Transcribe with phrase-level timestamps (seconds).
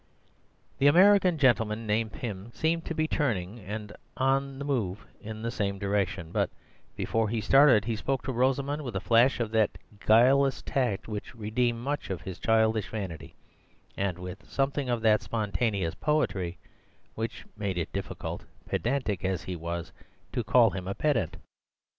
[0.79, 5.51] The American gentleman named Pym seemed to be turning and on the move in the
[5.51, 6.49] same direction; but
[6.95, 11.35] before he started he spoke to Rosamund with a flash of that guileless tact which
[11.35, 13.35] redeemed much of his childish vanity,
[13.95, 16.57] and with something of that spontaneous poetry
[17.13, 19.91] which made it difficult, pedantic as he was,
[20.31, 21.37] to call him a pedant.